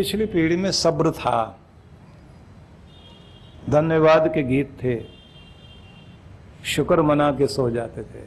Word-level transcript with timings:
पिछली 0.00 0.26
पीढ़ी 0.26 0.56
में 0.56 0.70
सब्र 0.72 1.10
था। 1.10 1.60
धन्यवाद 3.70 4.28
के 4.34 4.42
गीत 4.42 4.70
थे। 4.84 4.96
शुक्र 6.64 7.02
मना 7.02 7.30
के 7.30 7.46
सो 7.46 7.68
जाते 7.70 8.02
थे। 8.02 8.22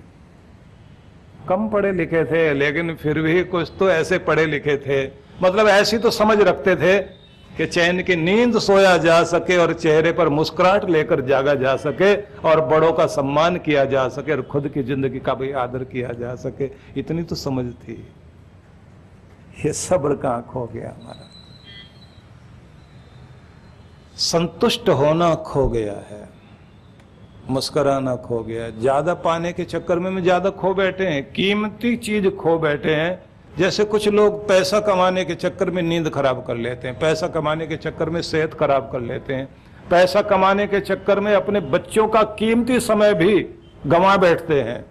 कम 1.50 1.68
पढ़े 1.70 1.92
लिखे 1.92 2.24
थे, 2.26 2.54
लेकिन 2.54 2.96
फिर 2.96 3.22
भी 3.22 3.44
कुछ 3.44 3.72
तो 3.80 3.90
ऐसे 3.90 4.18
पढ़े 4.18 4.46
लिखे 4.46 4.78
थे। 4.78 5.12
मतलब 5.44 5.68
ऐसी 5.68 5.98
तो 5.98 6.12
समझ 6.12 6.40
रखते 6.40 6.76
थे 6.76 7.00
कि 7.58 7.66
चैन 7.66 8.04
की 8.04 8.16
नींद 8.16 8.60
सोया 8.60 8.98
जा 8.98 9.24
सके 9.24 9.58
और 9.58 9.74
चेहरे 9.74 10.12
पर 10.12 10.30
मुस्कुराहट 10.30 10.90
लेकर 10.90 11.22
जागा 11.22 11.56
जा 11.56 11.76
सके 11.76 12.16
और 12.50 12.62
बड़ों 12.62 12.94
का 12.94 13.06
सम्मान 13.08 13.58
किया 13.58 13.86
जा 13.86 14.08
सके 14.10 14.32
और 14.32 14.42
खुद 14.42 14.70
की 14.70 14.84
ज़िंदगी 14.84 15.20
का 15.20 15.34
भी 15.34 15.52
आदर 15.52 15.84
किया 15.84 16.14
जा 16.14 16.36
सके। 16.36 16.72
इतनी 17.00 17.24
तो 17.24 17.36
समझ 17.36 17.72
थी। 17.74 18.04
ये 19.66 19.74
सब्र 19.74 20.16
का 20.16 20.42
खो 20.42 20.66
गया 20.74 20.90
हमारा? 20.90 21.30
संतुष्ट 24.18 24.90
होना 24.92 25.34
खो 25.36 25.68
गया 25.70 25.94
है, 26.10 26.28
मुस्कराना 27.50 28.16
खो 28.18 28.40
गया 28.44 28.70
ज़्यादा 28.72 29.14
पाने 29.16 29.52
के 29.54 29.64
चक्कर 29.66 30.00
में 30.00 30.10
में 30.12 30.22
ज़्यादा 30.24 30.50
खो 30.52 30.74
बैठे 30.74 31.06
हैं, 31.06 31.24
कीमती 31.32 31.96
चीज़ 31.98 32.28
खो 32.32 32.58
बैठे 32.60 32.96
हैं। 32.96 33.24
जैसे 33.58 33.84
कुछ 33.86 34.08
लोग 34.10 34.48
पैसा 34.48 34.80
कमाने 34.82 35.24
के 35.26 35.36
चक्कर 35.36 35.70
में 35.70 35.82
नींद 35.84 36.10
खराब 36.10 36.44
कर 36.48 36.58
लेते 36.58 36.88
हैं, 36.88 36.98
पैसा 37.00 37.28
कमाने 37.30 37.68
के 37.68 37.78
चक्कर 37.78 38.10
में 38.10 38.22
सेहत 38.22 38.54
खराब 38.54 38.90
कर 38.92 39.02
लेते 39.02 39.34
हैं, 39.34 39.48
पैसा 39.90 40.22
कमाने 40.24 40.68
के 40.68 40.80
चक्कर 40.82 41.20
में 41.20 41.34
अपने 41.36 41.60
बच्चों 41.60 42.08
का 42.08 42.24
कीमती 42.40 42.80
समय 42.82 43.14
भी 43.16 43.40
गंवा 43.88 44.16
बैठते 44.18 44.62
हैं। 44.62 44.84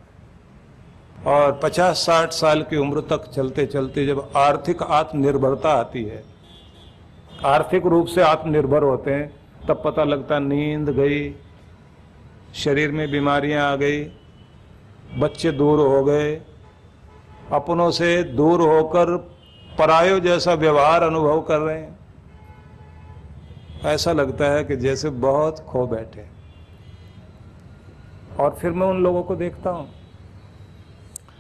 और 1.27 1.59
50-60 1.62 2.33
साल 2.33 2.62
की 2.62 2.77
उम्र 2.77 3.00
तक 3.11 3.31
चलते 3.34 3.67
चलते 3.67 4.06
जब 4.06 4.31
आर्थिक 4.37 4.83
आत्मनिर्भरता 4.83 5.73
आती 5.73 6.03
है 6.05 6.23
आर्थिक 7.47 7.87
रूप 7.87 8.07
से 8.07 8.23
आत्मनिर्भर 8.23 8.83
होते 8.83 9.11
हैं, 9.11 9.29
तब 9.69 9.83
पता 9.85 10.05
लगता 10.05 10.39
नींद 10.39 10.89
गई, 10.91 11.35
शरीर 12.55 12.91
में 12.93 13.11
बीमारियाँ 13.11 13.71
आ 13.73 13.77
गई, 13.77 14.03
बच्चे 15.19 15.51
दूर 15.53 15.79
हो 15.81 16.03
गए। 16.05 16.34
अपनों 17.53 17.91
से 17.91 18.23
दूर 18.25 18.61
होकर 18.61 19.17
परायो 19.79 20.19
जैसा 20.21 20.55
व्यवहार 20.55 21.03
अनुभव 21.03 21.41
कर 21.41 21.59
रहे 21.59 21.81
हैं। 21.81 21.99
ऐसा 23.87 24.12
लगता 24.12 24.51
है 24.51 24.65
कि 24.65 24.77
जैसे 24.77 25.11
बहुत 25.11 25.59
खो 25.69 25.87
बैठे 25.87 26.25
और 28.41 28.56
फिर 28.61 28.71
मैं 28.71 28.87
उन 28.87 29.03
लोगों 29.03 29.23
को 29.23 29.37
देखता 29.37 29.71
हूँ, 29.71 29.89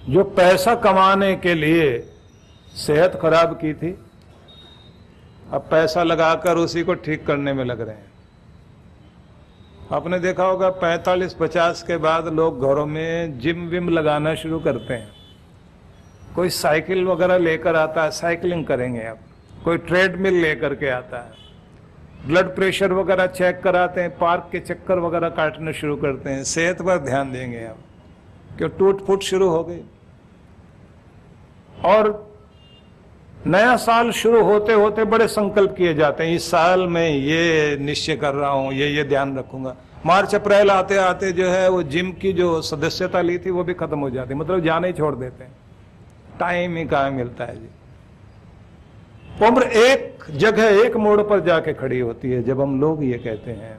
जो 0.08 0.24
पैसा 0.24 0.74
कमाने 0.74 1.34
के 1.36 1.54
लिए 1.54 1.98
सेहत 2.76 3.18
खराब 3.22 3.52
की 3.54 3.72
थी 3.74 3.98
अब 5.52 5.66
पैसा 5.70 6.02
लगाकर 6.02 6.56
उसी 6.56 6.82
को 6.82 6.94
ठीक 6.94 7.26
करने 7.26 7.52
में 7.52 7.64
लग 7.64 7.80
रहे 7.80 7.94
हैं। 7.94 8.10
आपने 9.92 10.18
देखा 10.18 10.44
होगा 10.44 10.70
45-50 10.70 11.82
के 11.82 11.96
बाद 11.96 12.28
लोग 12.28 12.60
घरों 12.60 12.86
में 12.86 13.38
जिम 13.38 13.66
विम 13.66 13.88
लगाना 13.88 14.34
शुरू 14.34 14.58
करते 14.60 14.94
हैं। 14.94 15.10
कोई 16.34 16.48
साइकिल 16.48 17.04
वगैरह 17.04 17.38
लेकर 17.38 17.76
आता 17.76 18.04
है, 18.04 18.10
साइकिलिंग 18.10 18.64
करेंगे 18.66 19.00
अब 19.00 19.18
कोई 19.64 19.78
ट्रेडमिल 19.78 20.34
लेकर 20.34 20.74
के 20.74 20.88
आता 20.88 21.18
है। 21.18 21.40
ब्लड 22.26 22.54
प्रेशर 22.54 22.92
वगैरह 22.92 23.26
चेक 23.26 23.60
कराते 23.60 24.00
हैं, 24.00 24.18
पार्क 24.18 24.48
के 24.52 24.60
चक्कर 24.60 24.98
वगैरह 24.98 25.28
काटने 25.28 25.72
शुरू 25.72 25.96
करते 25.96 26.30
हैं। 26.30 26.44
सेहत 26.44 26.82
पर 26.82 26.98
ध्यान 26.98 27.32
देंगे 27.32 27.64
अब 27.64 27.78
क्यों 28.58 28.68
टूट 28.68 29.06
फूट 29.06 29.22
शुरू 29.22 29.48
हो 29.48 29.62
गई। 29.64 29.82
और 31.84 32.31
नया 33.46 33.76
साल 33.76 34.10
शुरू 34.10 34.42
होते 34.44 34.72
होते 34.72 35.04
बड़े 35.04 35.26
संकल्प 35.28 35.74
किए 35.76 35.94
जाते 35.94 36.24
हैं, 36.24 36.34
इस 36.36 36.50
साल 36.50 36.86
में 36.86 37.08
ये 37.08 37.76
निश्चय 37.76 38.16
कर 38.16 38.34
रहा 38.34 38.50
हूँ, 38.50 38.72
ये 38.72 38.88
ये 38.88 39.04
ध्यान 39.04 39.36
रखूँगा। 39.38 39.74
मार्च, 40.06 40.34
अप्रैल 40.34 40.70
आते 40.70 40.96
आते 40.96 41.32
जो 41.32 41.48
है, 41.48 41.68
वो 41.68 41.82
जिम 41.82 42.12
की 42.12 42.32
जो 42.32 42.60
सदस्यता 42.62 43.20
ली 43.20 43.38
थी, 43.38 43.50
वो 43.50 43.64
भी 43.64 43.74
खत्म 43.74 43.98
हो 43.98 44.10
जाती। 44.10 44.34
मतलब 44.34 44.64
जाने 44.64 44.88
ही 44.88 44.92
छोड़ 44.92 45.14
देते 45.14 45.44
हैं। 45.44 45.52
टाइम 46.40 46.76
ही 46.76 46.84
कहा 46.84 47.10
मिलता 47.10 47.44
है 47.44 47.56
जी। 47.56 47.68
उम्र 49.46 49.62
एक 49.62 50.24
जगह, 50.30 50.80
एक 50.86 50.96
मोड़ 50.96 51.20
पर 51.22 51.40
जाके 51.40 51.72
खड़ी 51.72 52.00
होती 52.00 52.30
है, 52.30 52.42
जब 52.42 52.60
हम 52.60 52.80
लोग 52.80 53.04
ये 53.04 53.18
कहते 53.18 53.50
हैं 53.50 53.78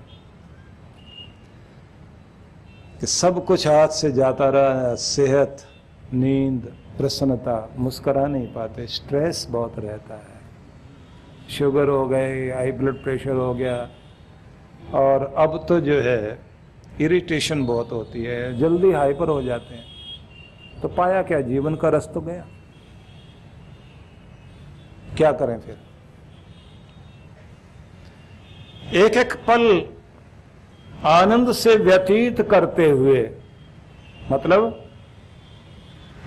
कि 3.00 3.07
सब 3.07 3.44
कुछ 3.46 3.68
हाथ 3.68 3.88
से 3.88 4.12
जाता 4.12 4.50
रहा 4.50 4.94
सेहत, 4.96 5.66
नींद 6.13 6.72
प्रसन्नता, 6.98 7.70
मुस्करा 7.78 8.26
नहीं 8.28 8.48
पाते 8.48 8.88
स्ट्रेस 8.88 9.48
बहुत 9.50 9.80
रहता 9.80 10.16
है। 10.16 10.42
शुगर 11.50 11.88
हो 11.88 12.08
गए 12.08 12.52
हाई 12.52 12.72
ब्लड 12.72 13.04
प्रेशर 13.04 13.36
हो 13.36 13.54
गया, 13.54 13.90
और 14.94 15.34
अब 15.38 15.66
तो 15.70 15.80
जो 15.80 16.00
है 16.02 16.40
इरिटेशन 17.02 17.66
बहुत 17.66 17.92
होती 17.92 18.24
है, 18.24 18.58
जल्दी 18.59 18.92
हाइपर 18.92 19.30
हो 19.30 19.42
जाते 19.42 19.76
हैं। 19.76 20.82
तो 20.82 20.88
पाया 20.88 21.22
क्या, 21.24 21.42
जीवन 21.42 21.76
का 21.76 21.90
रस 21.90 22.09
तो 22.14 22.22
गया? 22.22 22.46
क्या 25.18 25.32
करें 25.32 25.59
फिर? 25.59 25.78
एक 28.96 29.18
एक 29.18 29.34
पल 29.48 29.64
आनंद 31.06 31.52
से 31.52 31.76
व्यतीत 31.76 32.42
करते 32.42 32.90
हुए 32.90 33.30
मतलब 34.32 34.83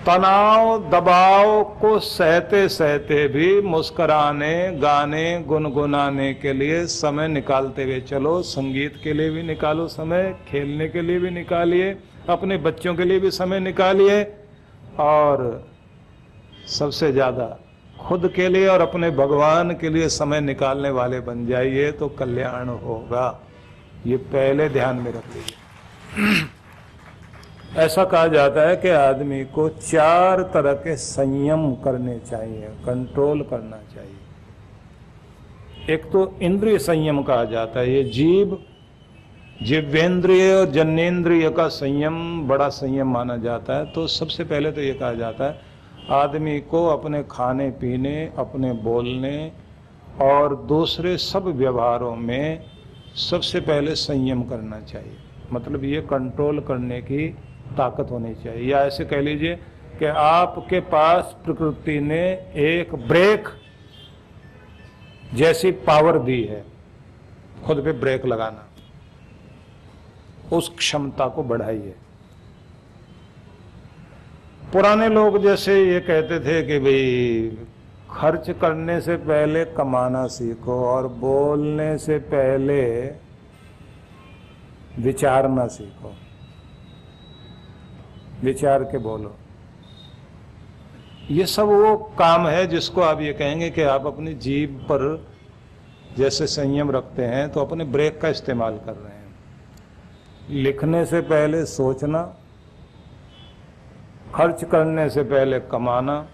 तनाव, 0.06 0.78
दबाव 0.90 1.62
को 1.80 1.98
सहते 1.98 2.68
सहते 2.68 3.26
भी 3.28 3.60
मुस्कराने, 3.62 4.70
गाने, 4.78 5.38
गुनगुनाने 5.42 6.32
के 6.34 6.52
लिए 6.52 6.84
समय 6.86 7.28
निकालते 7.28 7.84
हुए 7.84 8.00
चलो। 8.02 8.40
संगीत 8.44 9.00
के 9.04 9.12
लिए 9.12 9.30
भी 9.30 9.42
निकालो 9.42 9.86
समय, 9.88 10.34
खेलने 10.48 10.88
के 10.88 11.02
लिए 11.02 11.18
भी 11.18 11.30
निकालिए, 11.32 11.96
अपने 12.28 12.56
बच्चों 12.58 12.94
के 12.94 13.04
लिए 13.04 13.20
भी 13.20 13.30
समय 13.32 13.60
निकालिए 13.60 14.22
और 15.00 15.66
सबसे 16.68 17.12
ज़्यादा 17.12 17.56
खुद 17.98 18.30
के 18.36 18.48
लिए 18.48 18.66
और 18.68 18.80
अपने 18.80 19.10
भगवान 19.12 19.70
के 19.74 19.90
लिए 19.90 20.08
समय 20.10 20.40
निकालने 20.42 20.90
वाले 20.92 21.20
बन 21.20 21.46
जाइए 21.46 21.90
तो 21.92 22.08
कल्याण 22.18 22.68
होगा। 22.68 23.26
ये 24.06 24.16
पहले 24.16 24.68
ध्यान 24.68 24.96
में 24.96 25.12
रख 25.12 25.34
लीजिए। 25.34 26.44
ऐसा 27.76 28.04
कहा 28.04 28.26
जाता 28.26 28.68
है 28.68 28.76
कि 28.76 28.88
आदमी 28.88 29.44
को 29.44 29.68
चार 29.68 30.50
तरह 30.54 30.74
के 30.74 30.96
संयम 30.96 31.74
करने 31.74 32.20
चाहिए 32.20 32.68
कंट्रोल 32.86 33.42
करना 33.42 33.76
चाहिए। 33.94 35.94
एक 35.94 36.12
तो 36.12 36.38
इंद्रिय 36.42 36.78
संयम 36.78 37.22
कहा 37.22 37.44
जाता 37.44 37.80
है, 37.80 37.92
ये 37.92 38.04
जीव, 38.04 38.58
जिवेंद्रिय 39.62 40.54
और 40.54 40.70
जन्नेन्द्रिय 40.70 41.50
का 41.50 41.68
संयम, 41.68 42.48
बड़ा 42.48 42.68
संयम 42.68 43.08
माना 43.08 43.36
जाता 43.36 43.76
है। 43.76 43.92
तो 43.92 44.06
सबसे 44.06 44.44
पहले 44.44 44.72
तो 44.72 44.80
ये 44.80 44.94
कहा 44.94 45.12
जाता 45.12 45.44
है, 45.44 45.60
आदमी 46.12 46.60
को 46.60 46.86
अपने 46.86 47.24
खाने, 47.30 47.72
पीने, 47.72 48.32
अपने 48.38 48.72
बोलने 48.72 49.52
और 50.22 50.66
दूसरे 50.68 51.18
सब 51.18 51.56
व्यवहारों 51.56 52.16
में 52.16 52.64
सबसे 53.30 53.60
पहले 53.60 53.96
संयम 53.96 54.42
करना 54.42 54.82
चाहिए। 54.82 55.16
मतलब 55.52 55.84
ये 55.84 56.00
कंट्रोल 56.10 56.60
करने 56.60 57.00
की 57.00 57.36
ताकत 57.72 58.10
होनी 58.10 58.34
चाहिए। 58.34 58.70
या 58.70 58.78
ऐसे 58.78 59.04
कह 59.04 59.20
लीजिए 59.20 59.56
कि 59.98 60.04
आपके 60.04 60.80
पास 60.80 61.36
प्रकृति 61.44 62.00
ने 62.00 62.22
एक 62.56 62.94
ब्रेक 62.94 63.48
जैसी 65.34 65.70
पावर 65.70 66.18
दी 66.18 66.44
है, 66.44 66.64
खुद 67.64 67.84
पे 67.84 67.92
ब्रेक 67.92 68.26
लगाना। 68.26 68.68
उस 70.56 70.74
क्षमता 70.78 71.28
को 71.28 71.42
बढ़ाइए। 71.42 71.94
पुराने 74.72 75.08
लोग 75.08 75.42
जैसे 75.42 75.92
ये 75.92 76.00
कहते 76.00 76.40
थे 76.40 76.62
कि 76.62 76.78
भाई, 76.78 77.66
खर्च 78.10 78.50
करने 78.50 79.00
से 79.00 79.16
पहले 79.16 79.64
कमाना 79.64 80.26
सीखो 80.26 80.86
और 80.86 81.08
बोलने 81.08 81.98
से 81.98 82.18
पहले 82.18 83.06
विचारना 84.98 85.66
सीखो। 85.66 86.14
विचार 88.42 88.84
के 88.84 88.98
बोलो। 88.98 89.34
ये 91.30 91.46
सब 91.46 91.66
वो 91.66 91.96
काम 92.18 92.46
है 92.46 92.66
जिसको 92.66 93.00
आप 93.00 93.20
ये 93.20 93.32
कहेंगे 93.32 93.70
कि 93.70 93.82
आप 93.82 94.06
अपनी 94.06 94.34
जीव 94.34 94.78
पर 94.82 95.26
जैसे 96.18 96.46
संयम 96.46 96.90
रखते 96.90 97.24
हैं 97.24 97.48
तो 97.50 97.60
अपने 97.60 97.84
ब्रेक 97.84 98.20
का 98.20 98.28
इस्तेमाल 98.28 98.78
कर 98.78 98.92
रहे 98.92 99.16
हैं। 99.16 99.34
लिखने 100.62 101.04
से 101.06 101.20
पहले 101.20 101.64
सोचना, 101.66 102.22
खर्च 104.34 104.64
करने 104.64 105.08
से 105.10 105.22
पहले 105.22 105.60
कमाना, 105.60 106.26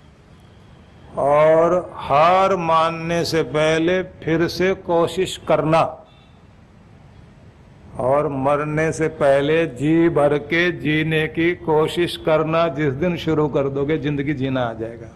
और 1.19 1.93
हार 1.95 2.57
मानने 2.57 3.25
से 3.25 3.43
पहले 3.43 4.03
फिर 4.03 4.47
से 4.49 4.75
कोशिश 4.75 5.37
करना। 5.49 5.83
और 8.01 8.29
मरने 8.29 8.91
से 8.93 9.09
पहले 9.09 9.65
जी 9.67 10.09
भर 10.09 10.37
के 10.45 10.71
जीने 10.73 11.27
की 11.29 11.55
कोशिश 11.57 12.17
करना 12.17 12.67
जिस 12.69 12.93
दिन 12.95 13.17
शुरू 13.17 13.47
कर 13.49 13.69
दोगे, 13.69 13.99
ज़िंदगी 13.99 14.35
जीना 14.35 14.63
आ 14.63 14.73
जाएगा। 14.73 15.11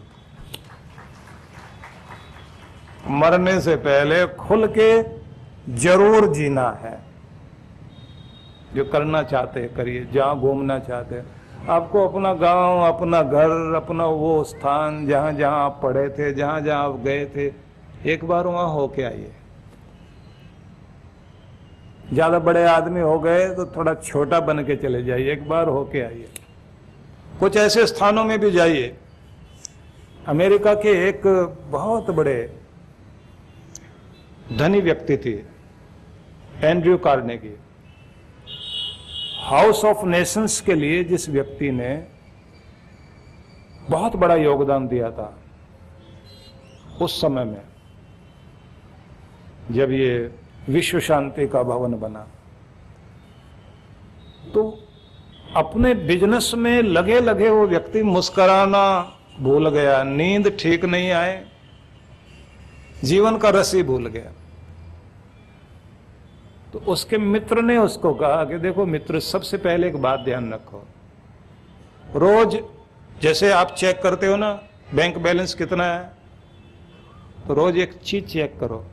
मरने 3.10 3.60
से 3.60 3.76
पहले 3.78 4.24
खुल 4.38 4.66
के 4.78 5.02
ज़रूर 5.76 6.32
जीना 6.32 6.68
है। 6.82 6.98
जो 8.74 8.84
करना 8.84 9.22
चाहते 9.22 9.60
हैं, 9.60 9.74
करिए। 9.74 10.06
जहाँ 10.12 10.38
घूमना 10.40 10.78
चाहते 10.78 11.14
हैं। 11.14 11.24
आपको 11.68 12.06
अपना 12.08 12.32
गाँव, 12.34 12.80
अपना 12.86 13.22
घर, 13.22 13.74
अपना 13.76 14.06
वो 14.06 14.42
स्थान 14.44 15.06
जहाँ 15.06 15.32
जहाँ 15.32 15.64
आप 15.64 15.80
पढ़े 15.82 16.08
थे 16.08 16.32
जहाँ 16.34 16.60
जहाँ 16.60 16.84
आप 16.84 17.00
गए 17.00 17.24
थे, 17.26 17.52
एक 18.06 18.24
बार 18.24 18.46
वहाँ 18.46 18.68
होके 18.68 19.02
आइए। 19.02 19.32
ज़्यादा 22.12 22.38
बड़े 22.38 22.64
आदमी 22.66 23.00
हो 23.00 23.18
गए 23.20 23.48
तो 23.54 23.64
थोड़ा 23.66 23.94
छोटा 23.96 24.40
बन 24.40 24.62
के 24.64 24.76
चले 24.76 25.02
जाइए, 25.04 25.32
एक 25.32 25.48
बार 25.48 25.68
होके 25.68 26.00
आइए। 26.00 26.28
कुछ 27.40 27.56
ऐसे 27.56 27.86
स्थानों 27.86 28.24
में 28.24 28.38
भी 28.40 28.50
जाइए। 28.50 28.94
अमेरिका 30.28 30.74
के 30.76 30.92
एक 31.08 31.22
बहुत 31.70 32.10
बड़े 32.10 32.38
धनी 34.52 34.80
व्यक्ति 34.80 35.16
थे, 35.16 35.34
Andrew 36.62 36.96
Carnegie. 36.98 37.54
House 39.42 39.84
of 39.84 40.04
nations 40.06 40.60
के 40.60 40.74
लिए 40.74 41.02
जिस 41.04 41.28
व्यक्ति 41.28 41.70
ने 41.72 41.94
बहुत 43.90 44.16
बड़ा 44.16 44.34
योगदान 44.36 44.88
दिया 44.88 45.10
था, 45.10 45.32
उस 47.00 47.20
समय 47.20 47.44
में 47.44 47.62
जब 49.70 49.90
ये 49.92 50.30
विश्व 50.68 51.00
शांति 51.00 51.46
का 51.46 51.62
भवन 51.62 51.94
बना। 51.94 52.26
तो 54.54 54.62
अपने 55.56 55.94
बिज़नेस 55.94 56.52
में 56.56 56.82
लगे 56.82 57.20
लगे 57.20 57.50
वो 57.50 57.66
व्यक्ति 57.66 58.02
मुस्कराना 58.02 59.12
भूल 59.40 59.68
गया, 59.70 60.02
नींद 60.02 60.48
ठीक 60.60 60.84
नहीं 60.84 61.10
आए, 61.10 61.44
जीवन 63.04 63.36
का 63.36 63.50
रस 63.50 63.74
भूल 63.76 64.06
गया। 64.06 64.32
तो 66.72 66.78
उसके 66.78 67.18
मित्र 67.18 67.62
ने 67.62 67.76
उसको 67.76 68.12
कहा 68.14 68.44
कि 68.44 68.58
देखो 68.58 68.86
मित्र, 68.86 69.20
सबसे 69.20 69.56
पहले 69.58 69.88
एक 69.88 69.96
बात 69.96 70.20
ध्यान 70.20 70.52
रखो। 70.52 70.86
रोज 72.14 72.58
जैसे 73.22 73.50
आप 73.52 73.74
चेक 73.78 74.00
करते 74.02 74.26
हो 74.26 74.36
ना 74.36 74.52
बैंक 74.94 75.18
बैलेंस 75.18 75.54
कितना 75.54 75.84
है? 75.84 76.12
तो 77.48 77.54
रोज 77.54 77.76
एक 77.78 77.94
चीज़ 77.94 78.24
चेक 78.24 78.58
करो। 78.60 78.84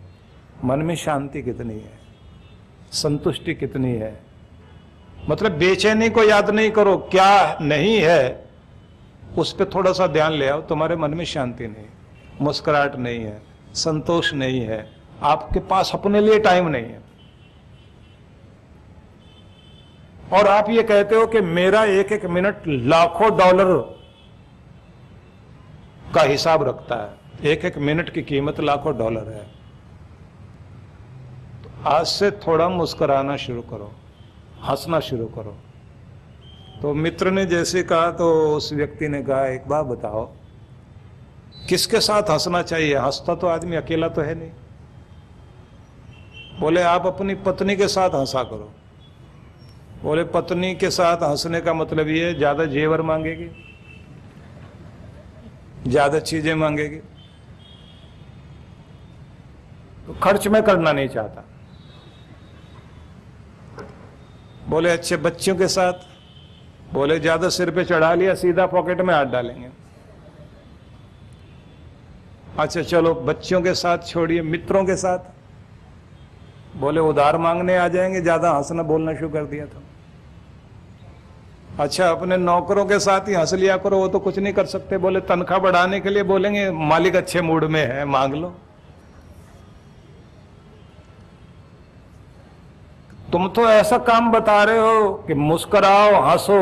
मन 0.64 0.80
में 0.80 0.96
शांति 0.96 1.42
कितनी 1.42 1.74
है? 1.74 2.00
संतुष्टि 2.92 3.54
कितनी 3.56 3.92
है? 3.92 4.20
मतलब 5.30 5.52
बेचैनी 5.52 6.10
को 6.10 6.24
याद 6.24 6.50
नहीं 6.50 6.72
करो, 6.72 6.98
क्या 7.12 7.58
नहीं 7.62 7.98
है? 7.98 8.44
उस 9.38 9.54
पर 9.54 9.66
थोड़ा 9.66 9.92
सा 9.92 10.08
ध्यान 10.08 10.34
ले 10.34 10.48
आओ, 10.48 10.62
तुम्हारे 10.62 10.96
मन 10.96 11.14
में 11.14 11.26
शांति 11.26 11.68
नहीं, 11.68 11.86
मुस्कुराहट 12.42 12.96
नहीं 12.96 13.20
है, 13.20 13.42
संतोष 13.74 14.34
नहीं 14.34 14.62
है, 14.62 14.88
आपके 15.24 15.60
पास 15.60 15.92
अपने 15.94 16.22
लिए 16.22 16.40
टाइम 16.40 16.68
नहीं 16.68 16.86
है। 16.86 17.02
और 20.34 20.48
आप 20.48 20.70
ये 20.70 20.84
कहते 20.84 21.16
हो 21.16 21.26
कि 21.28 21.42
मेरा 21.42 21.84
एक 21.86 22.12
एक 22.12 22.26
मिनट 22.26 22.62
लाखों 22.68 23.38
डॉलर 23.38 23.74
का 26.16 26.22
हिसाब 26.22 26.64
रखता 26.64 26.96
है 26.96 27.52
एक 27.52 27.66
एक 27.66 27.78
मिनट 27.78 28.10
की 28.10 28.22
कीमत 28.22 28.60
लाखों 28.60 28.98
डॉलर 28.98 29.30
है। 29.30 29.63
आज 31.86 32.06
से 32.06 32.30
थोड़ा 32.40 32.68
मुस्कराना 32.70 33.36
शुरू 33.38 33.62
करो, 33.64 33.92
हंसना 34.64 35.00
शुरू 35.02 35.26
करो। 35.28 35.56
तो 36.82 36.94
मित्र 36.96 37.32
ने 37.32 37.46
जैसे 37.46 37.84
कहा 37.84 38.12
तो 38.12 38.56
उस 38.56 38.72
व्यक्ति 38.74 39.08
ने 39.08 39.22
कहा, 39.24 39.46
एक 39.48 39.68
बार 39.68 39.84
बताओ, 39.84 40.26
किसके 41.70 42.00
साथ 42.00 42.30
हंसना 42.32 42.62
चाहिए? 42.64 42.96
हंसता 42.98 43.36
तो 43.36 43.48
आदमी 43.48 43.76
अकेला 43.76 44.08
तो 44.10 44.22
है 44.22 44.36
नहीं। 44.36 44.52
बोले, 46.60 46.82
आप 46.84 47.06
अपनी 47.06 47.36
पत्नी 47.38 47.76
के 47.76 47.88
साथ 47.90 48.10
हंसा 48.12 48.44
करो। 48.46 48.72
बोले, 50.04 50.24
पत्नी 50.26 50.74
के 50.76 50.90
साथ 50.92 51.24
हंसने 51.24 51.62
का 51.62 51.74
मतलब 51.74 52.08
ये 52.10 52.34
ज़्यादा 52.34 52.66
जेवर 52.68 53.02
मांगेगी, 53.04 53.50
ज़्यादा 55.88 56.20
चीज़ें 56.22 56.54
मांगेगी। 56.56 57.00
तो 60.08 60.14
खर्च 60.24 60.48
में 60.48 60.62
करना 60.64 60.92
नहीं 60.92 61.08
चाहता। 61.10 61.44
बोले, 64.70 64.90
अच्छे 64.90 65.18
बच्चों 65.18 65.56
के 65.56 65.68
साथ। 65.68 65.94
बोले, 66.94 67.20
ज़्यादा 67.20 67.50
सिर 67.50 67.72
पे 67.72 67.84
चढ़ा 67.86 68.14
लिया, 68.14 68.34
सीधा 68.36 68.66
पॉकेट 68.66 69.02
में 69.02 69.14
हाथ 69.14 69.26
डालेंगे। 69.26 69.70
अच्छा 72.60 72.82
चलो 72.82 73.14
बच्चों 73.14 73.62
के 73.62 73.74
साथ 73.74 73.98
छोड़िए, 73.98 74.42
मित्रों 74.42 74.86
के 74.86 74.96
साथ। 74.96 75.20
बोले, 76.78 77.00
उधार 77.00 77.38
मांगने 77.38 77.78
आ 77.78 77.88
जाएँगे, 77.88 78.22
ज़्यादा 78.22 78.52
हंसना, 78.52 78.84
बोलना 78.84 79.14
शुरू 79.16 79.30
कर 79.30 79.44
दिया 79.44 79.66
था। 79.66 79.82
अच्छा 81.80 82.10
अपने 82.10 82.38
नौकरों 82.38 82.86
के 82.86 83.00
साथ 83.00 83.28
ही 83.28 83.34
हंस 83.34 83.54
लिया 83.54 83.78
करो, 83.78 83.98
वो 83.98 84.08
तो 84.08 84.20
कुछ 84.20 84.40
नहीं 84.40 84.54
कर 84.54 84.66
सकते। 84.66 84.98
बोले, 84.98 85.20
तनख्वाह 85.20 85.60
बढ़ाने 85.60 86.00
के 86.00 86.10
लिए 86.10 86.24
बोलेंगे, 86.24 86.72
मालिक 86.72 87.16
अच्छे 87.16 87.42
मूड 87.42 87.64
में 87.64 87.82
है, 87.82 88.06
मांग 88.06 88.34
लो। 88.34 88.56
तुम 93.34 93.48
तो 93.50 93.62
ऐसा 93.62 93.98
काम 93.98 94.32
बता 94.32 94.64
रहे 94.64 94.78
हो 94.78 95.14
कि 95.28 95.34
मुस्कुराओ, 95.34 96.22
हंसो 96.22 96.58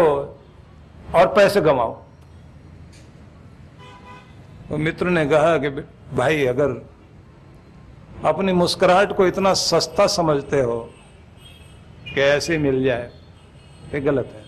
और 1.16 1.28
पैसे 1.28 1.62
कमाओ 1.62 1.94
तो 4.70 4.78
मित्र 4.78 5.10
ने 5.10 5.26
कहा 5.26 5.58
कि 5.58 5.70
भाई, 6.16 6.46
अगर 6.46 6.70
अपनी 8.26 8.54
मुस्कुराहट 8.54 9.16
को 9.16 9.28
इतना 9.28 9.54
सस्ता 9.54 10.08
समझते 10.08 10.62
हो 10.62 10.80
कि 12.06 12.22
ऐसे 12.22 12.58
मिल 12.58 12.84
जाए? 12.84 13.12
ये 13.94 14.00
गलत 14.02 14.32
है। 14.36 14.44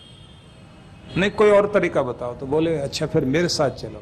नहीं, 1.17 1.31
कोई 1.31 1.51
और 1.51 1.71
तरीका 1.73 2.03
बताओ। 2.03 2.35
तो 2.35 2.45
बोले 2.45 2.77
अच्छा 2.77 3.05
फिर 3.05 3.25
मेरे 3.25 3.47
साथ 3.47 3.69
चलो। 3.69 4.01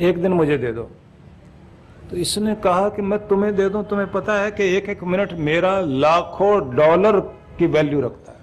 एक 0.00 0.22
दिन 0.22 0.32
मुझे 0.32 0.58
दे 0.58 0.72
दो। 0.72 0.90
तो 2.10 2.16
इसने 2.16 2.54
कहा 2.54 2.88
कि 2.88 3.02
मैं 3.02 3.18
तुम्हें 3.28 3.54
दे 3.56 3.68
दूँ, 3.68 3.84
तुम्हें 3.84 4.10
पता 4.12 4.34
है 4.34 4.50
कि 4.50 4.64
एक 4.76 4.88
एक 4.88 5.02
मिनट 5.04 5.32
मेरा 5.32 5.80
लाखों 5.80 6.74
डॉलर 6.76 7.20
की 7.58 7.66
वैल्यू 7.66 8.00
रखता 8.00 8.32
है। 8.32 8.38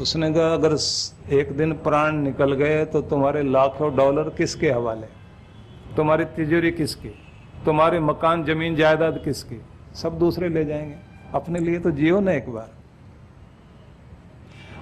उसने 0.00 0.32
कहा, 0.32 0.52
अगर 0.54 0.76
एक 1.32 1.56
दिन 1.56 1.72
प्राण 1.72 2.12
निकल 2.12 2.52
गए 2.52 2.84
तो 2.84 3.00
तुम्हारे 3.02 3.42
लाखों 3.42 3.96
डॉलर 3.96 4.28
किसके 4.30 4.70
हवाले? 4.70 5.06
तुम्हारी 5.96 6.24
तिजोरी 6.24 6.70
किसकी? 6.70 7.08
तुम्हारे 7.64 8.00
मकान, 8.00 8.44
ज़मीन, 8.44 8.76
जायदाद 8.76 9.20
किसकी? 9.24 9.60
सब 9.94 10.18
दूसरे 10.18 10.48
ले 10.48 10.64
जाएँगे। 10.64 10.96
अपने 11.34 11.58
लिए 11.58 11.78
तो 11.78 11.90
जियो 11.90 12.20
ना 12.20 12.32
एक 12.32 12.48
बार। 12.48 12.70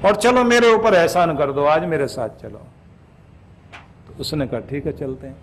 और 0.04 0.16
चलो 0.16 0.44
मेरे 0.44 0.72
ऊपर 0.74 0.94
एहसान 0.94 1.36
कर 1.36 1.52
दो, 1.52 1.64
आज 1.64 1.84
मेरे 1.84 2.06
साथ 2.06 2.28
चलो। 2.28 2.58
तो 4.06 4.14
उसने 4.20 4.46
कहा, 4.46 4.60
ठीक 4.60 4.86
है, 4.86 4.92
चलते 4.92 5.26
हैं। 5.26 5.36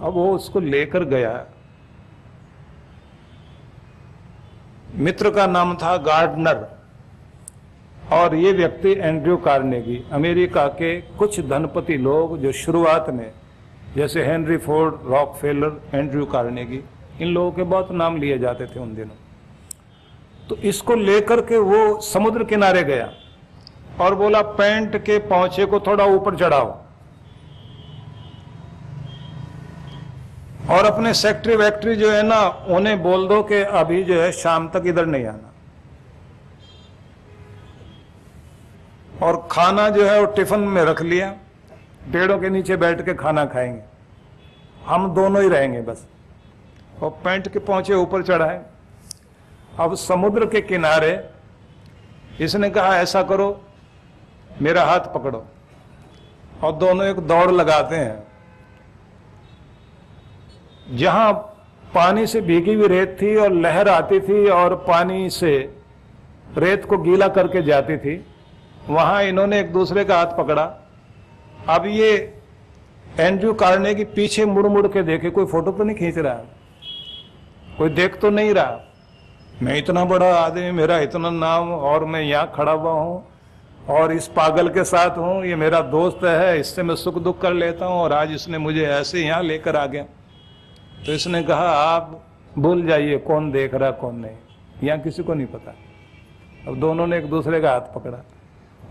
अब 0.00 0.12
वो 0.12 0.34
उसको 0.34 0.60
लेकर 0.60 1.04
गया। 1.04 1.46
मित्र 4.94 5.30
का 5.30 5.46
नाम 5.46 5.74
था 5.74 5.96
गार्डनर। 5.96 6.68
और 8.12 8.34
ये 8.34 8.52
व्यक्ति 8.52 8.92
एंड्रयू 8.92 9.36
कार्नेगी, 9.36 10.02
अमेरिका 10.12 10.66
के 10.66 11.00
कुछ 11.00 11.40
धनपति 11.40 11.96
लोग 11.96 12.38
जो 12.38 12.52
शुरुआत 12.52 13.10
में, 13.10 13.30
जैसे 13.96 14.24
Henry 14.24 14.56
Ford 14.56 14.94
Rockefeller 15.36 15.80
Andrew 15.94 16.24
Carnegie, 16.24 16.80
इन 17.20 17.28
लोगों 17.28 17.52
के 17.52 17.62
बहुत 17.62 17.92
नाम 17.92 18.16
लिए 18.16 18.38
जाते 18.38 18.66
थे 18.66 18.80
उन 18.80 18.94
दिनों। 18.94 19.16
तो 20.48 20.56
इसको 20.56 20.94
लेकर 20.94 21.40
के 21.40 21.58
वो 21.58 22.00
समुद्र 22.00 22.44
किनारे 22.44 22.82
गया 22.82 23.10
और 24.00 24.14
बोला, 24.14 24.42
पैंट 24.42 24.96
के 24.96 25.18
पहुँचे 25.18 25.66
को 25.66 25.80
थोड़ा 25.80 26.04
ऊपर 26.04 26.36
चढ़ाओ। 26.36 26.78
और 30.70 30.84
अपने 30.84 31.14
सेक्रेटरी 31.14 31.56
वैक्ट्री 31.56 31.96
जो 31.96 32.10
है 32.10 32.22
ना, 32.22 32.48
उन्हें 32.48 33.02
बोल 33.02 33.28
दो 33.28 33.42
कि 33.42 33.54
अभी 33.54 34.02
जो 34.02 34.20
है 34.20 34.32
शाम 34.32 34.68
तक 34.68 34.82
इधर 34.86 35.06
नहीं 35.06 35.26
आना। 35.26 35.52
और 39.26 39.48
खाना 39.50 39.88
जो 39.88 40.10
है 40.10 40.20
वो 40.20 40.26
टिफ़िन 40.26 40.60
में 40.60 40.82
रख 40.82 41.02
लिया। 41.02 41.30
पेड़ों 42.12 42.38
के 42.38 42.50
नीचे 42.50 42.76
बैठ 42.76 43.04
के 43.04 43.14
खाना 43.14 43.44
खाएँगे। 43.46 43.82
हम 44.86 45.14
दोनों 45.14 45.42
ही 45.42 45.48
रहेंगे 45.48 45.80
बस। 45.80 46.06
और 47.02 47.10
पैंट 47.10 47.48
के 47.48 47.58
पहुँचे 47.58 47.94
ऊपर 47.94 48.22
चढ़ाए। 48.22 48.62
अब 49.80 49.94
समुद्र 49.94 50.46
के 50.46 50.60
किनारे 50.60 51.30
इसने 52.40 52.70
कहा, 52.70 52.96
ऐसा 52.96 53.22
करो, 53.22 53.64
मेरा 54.62 54.82
हाथ 54.84 55.00
पकड़ो। 55.00 55.46
और 56.64 56.72
दोनों 56.72 57.06
एक 57.06 57.16
दौड़ 57.16 57.50
लगाते 57.50 57.96
हैं। 57.96 58.29
जहाँ 60.90 61.32
पानी 61.94 62.26
से 62.26 62.40
भीगी 62.40 62.74
हुई 62.74 62.88
रेत 62.88 63.16
थी 63.22 63.34
और 63.36 63.52
लहर 63.54 63.88
आती 63.88 64.20
थी 64.20 64.48
और 64.50 64.74
पानी 64.88 65.30
से 65.30 65.52
रेत 66.58 66.84
को 66.84 66.98
गीला 66.98 67.28
करके 67.28 67.62
जाती 67.62 67.96
थी, 67.96 68.24
वहाँ 68.88 69.22
इन्होंने 69.22 69.60
एक 69.60 69.72
दूसरे 69.72 70.04
का 70.04 70.16
हाथ 70.16 70.36
पकड़ा। 70.38 70.62
अब 71.68 71.86
ये 71.86 72.12
एंड्रू 73.10 73.52
कार्ने 73.54 73.94
की 73.94 74.04
पीछे 74.06 74.44
मुड़ 74.46 74.66
मुड़ 74.66 74.86
के 74.86 75.02
देखे, 75.02 75.30
कोई 75.30 75.46
फ़ोटो 75.46 75.72
तो 75.72 75.84
नहीं 75.84 75.96
खींच 75.96 76.18
रहा? 76.18 76.34
कोई 77.78 77.88
देख 77.90 78.20
तो 78.20 78.30
नहीं 78.30 78.54
रहा? 78.54 78.80
मैं 79.62 79.76
इतना 79.78 80.04
बड़ा 80.04 80.34
आदमी, 80.34 80.70
मेरा 80.72 80.98
इतना 81.00 81.30
नाम 81.30 81.72
और 81.72 82.04
मैं 82.04 82.22
यहाँ 82.22 82.52
खड़ा 82.54 82.72
हुआ 82.72 82.92
हूँ 82.92 83.26
और 83.90 84.12
इस 84.12 84.26
पागल 84.28 84.68
के 84.68 84.84
साथ 84.84 85.18
हूँ, 85.18 85.44
ये 85.44 85.56
मेरा 85.56 85.80
दोस्त 85.90 86.24
है, 86.24 86.58
इससे 86.60 86.82
मैं 86.82 86.94
सुख 86.96 87.18
दुख 87.18 87.40
कर 87.40 87.52
लेता 87.54 87.86
हूँ 87.86 88.00
और 88.00 88.12
आज 88.12 88.32
इसने 88.34 88.58
मुझे 88.58 88.86
ऐसे 88.86 89.20
यहाँ 89.20 89.42
लेकर 89.42 89.76
आ 89.76 89.86
गया। 89.86 90.04
तो 91.06 91.12
इसने 91.12 91.42
कहा, 91.42 91.68
आप 91.68 92.24
भूल 92.58 92.86
जाइए 92.86 93.18
कौन 93.18 93.52
देख 93.52 93.74
रहा, 93.74 93.90
कौन 93.90 94.16
नहीं। 94.16 94.36
यहाँ 94.84 94.98
किसी 94.98 95.22
को 95.22 95.34
नहीं 95.34 95.46
पता। 95.46 95.74
अब 96.68 96.80
दोनों 96.80 97.06
ने 97.06 97.18
एक 97.18 97.30
दूसरे 97.30 97.60
का 97.60 97.72
हाथ 97.72 97.80
पकड़ा। 97.80 98.18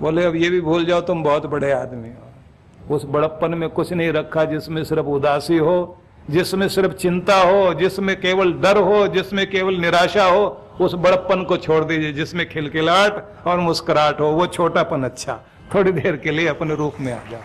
बोले, 0.02 0.26
अब 0.26 0.36
ये 0.36 0.50
भी 0.50 0.62
भूल 0.62 0.86
जाओ, 0.86 1.02
तुम 1.02 1.24
बहुत 1.24 1.46
बड़े 1.46 1.72
आदमी 1.72 2.10
हो। 2.10 2.96
उस 2.96 3.06
बड़प्पन 3.06 3.52
में 3.52 3.70
कुछ 3.70 3.94
नहीं 3.94 4.12
रखा 4.12 4.46
जिसमें 4.46 4.84
सिर्फ़ 4.84 5.06
उदासी 5.06 5.58
हो, 5.58 5.98
जिसमें 6.30 6.70
सिर्फ़ 6.70 6.94
चिंता 6.94 7.36
हो, 7.36 7.74
जिसमें 7.74 8.22
केवल 8.22 8.54
डर 8.54 8.78
हो, 8.78 9.08
जिसमें 9.08 9.50
केवल 9.50 9.76
निराशा 9.76 10.26
हो। 10.26 10.66
उस 10.82 10.94
बड़प्पन 10.94 11.44
को 11.44 11.58
छोड़ 11.58 11.86
दीजिए, 11.86 12.14
जिसमें 12.14 12.50
खिलखिलाहट 12.50 13.26
और 13.48 13.60
मुस्कुराहट 13.60 14.20
हो। 14.20 14.32
वो 14.32 14.48
छोटापन 14.48 15.04
अच्छा। 15.04 15.40
थोड़ी 15.76 15.92
देर 15.92 16.18
के 16.18 16.32
लिए 16.32 16.48
अपने 16.48 16.76
रूप 16.76 16.94
में 17.00 17.14
आ 17.14 17.32
जाओ। 17.32 17.42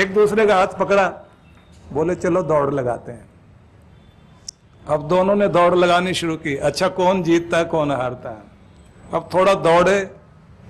एक 0.00 0.14
दूसरे 0.14 0.46
का 0.46 0.56
हाथ 0.56 0.66
पकड़ा। 0.66 1.12
बोले, 1.92 2.14
चलो, 2.14 2.42
दौड़ 2.42 2.74
लगाते 2.74 3.12
हैं। 3.12 3.29
अब 4.84 5.08
दोनों 5.08 5.34
ने 5.34 5.48
दौड़ 5.48 5.74
लगानी 5.74 6.14
शुरू 6.14 6.36
की। 6.36 6.56
अच्छा 6.58 6.88
कौन 6.90 7.22
जीतता 7.22 7.58
है, 7.58 7.64
कौन 7.64 7.90
हारता 7.92 8.30
है? 8.30 8.42
अब 9.14 9.28
थोड़ा 9.34 9.54
दौड़े, 9.56 9.98